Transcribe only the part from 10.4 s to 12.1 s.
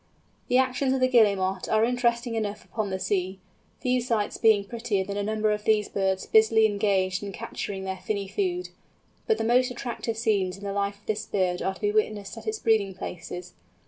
in the life of this bird are to be